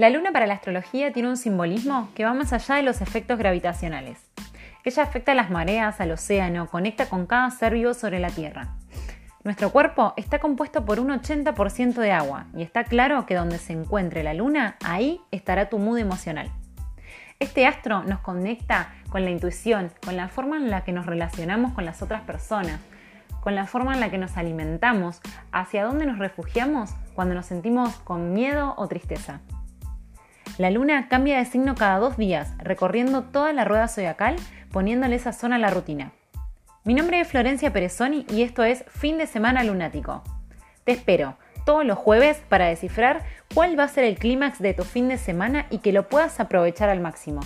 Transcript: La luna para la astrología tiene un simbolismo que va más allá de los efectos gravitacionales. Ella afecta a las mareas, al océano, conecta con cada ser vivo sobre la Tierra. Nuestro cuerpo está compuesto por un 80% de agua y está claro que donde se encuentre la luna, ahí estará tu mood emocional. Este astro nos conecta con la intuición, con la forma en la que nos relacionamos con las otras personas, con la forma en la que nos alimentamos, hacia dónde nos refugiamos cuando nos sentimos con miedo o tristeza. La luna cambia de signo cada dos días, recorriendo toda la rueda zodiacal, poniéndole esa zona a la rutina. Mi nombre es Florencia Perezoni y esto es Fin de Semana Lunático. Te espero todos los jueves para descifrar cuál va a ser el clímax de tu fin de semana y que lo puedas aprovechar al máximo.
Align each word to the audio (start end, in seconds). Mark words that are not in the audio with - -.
La 0.00 0.08
luna 0.08 0.32
para 0.32 0.46
la 0.46 0.54
astrología 0.54 1.12
tiene 1.12 1.28
un 1.28 1.36
simbolismo 1.36 2.08
que 2.14 2.24
va 2.24 2.32
más 2.32 2.54
allá 2.54 2.76
de 2.76 2.82
los 2.82 3.02
efectos 3.02 3.38
gravitacionales. 3.38 4.18
Ella 4.82 5.02
afecta 5.02 5.32
a 5.32 5.34
las 5.34 5.50
mareas, 5.50 6.00
al 6.00 6.12
océano, 6.12 6.70
conecta 6.70 7.04
con 7.10 7.26
cada 7.26 7.50
ser 7.50 7.74
vivo 7.74 7.92
sobre 7.92 8.18
la 8.18 8.30
Tierra. 8.30 8.68
Nuestro 9.44 9.68
cuerpo 9.68 10.14
está 10.16 10.38
compuesto 10.38 10.86
por 10.86 11.00
un 11.00 11.10
80% 11.10 11.96
de 11.96 12.12
agua 12.12 12.46
y 12.56 12.62
está 12.62 12.84
claro 12.84 13.26
que 13.26 13.34
donde 13.34 13.58
se 13.58 13.74
encuentre 13.74 14.22
la 14.22 14.32
luna, 14.32 14.78
ahí 14.82 15.20
estará 15.32 15.68
tu 15.68 15.78
mood 15.78 15.98
emocional. 15.98 16.50
Este 17.38 17.66
astro 17.66 18.02
nos 18.02 18.20
conecta 18.20 18.94
con 19.10 19.24
la 19.24 19.30
intuición, 19.30 19.92
con 20.02 20.16
la 20.16 20.28
forma 20.28 20.56
en 20.56 20.70
la 20.70 20.82
que 20.82 20.92
nos 20.92 21.04
relacionamos 21.04 21.74
con 21.74 21.84
las 21.84 22.00
otras 22.00 22.22
personas, 22.22 22.80
con 23.42 23.54
la 23.54 23.66
forma 23.66 23.92
en 23.92 24.00
la 24.00 24.10
que 24.10 24.16
nos 24.16 24.38
alimentamos, 24.38 25.20
hacia 25.52 25.84
dónde 25.84 26.06
nos 26.06 26.18
refugiamos 26.18 26.94
cuando 27.14 27.34
nos 27.34 27.44
sentimos 27.44 27.96
con 27.96 28.32
miedo 28.32 28.72
o 28.78 28.88
tristeza. 28.88 29.42
La 30.58 30.70
luna 30.70 31.08
cambia 31.08 31.38
de 31.38 31.44
signo 31.44 31.74
cada 31.74 31.98
dos 31.98 32.16
días, 32.16 32.52
recorriendo 32.58 33.22
toda 33.24 33.52
la 33.52 33.64
rueda 33.64 33.88
zodiacal, 33.88 34.36
poniéndole 34.70 35.16
esa 35.16 35.32
zona 35.32 35.56
a 35.56 35.58
la 35.58 35.70
rutina. 35.70 36.12
Mi 36.84 36.94
nombre 36.94 37.20
es 37.20 37.28
Florencia 37.28 37.72
Perezoni 37.72 38.26
y 38.28 38.42
esto 38.42 38.64
es 38.64 38.84
Fin 38.88 39.18
de 39.18 39.26
Semana 39.26 39.64
Lunático. 39.64 40.22
Te 40.84 40.92
espero 40.92 41.36
todos 41.64 41.84
los 41.84 41.98
jueves 41.98 42.42
para 42.48 42.66
descifrar 42.66 43.24
cuál 43.54 43.78
va 43.78 43.84
a 43.84 43.88
ser 43.88 44.04
el 44.04 44.18
clímax 44.18 44.58
de 44.60 44.74
tu 44.74 44.84
fin 44.84 45.08
de 45.08 45.18
semana 45.18 45.66
y 45.70 45.78
que 45.78 45.92
lo 45.92 46.08
puedas 46.08 46.40
aprovechar 46.40 46.88
al 46.88 47.00
máximo. 47.00 47.40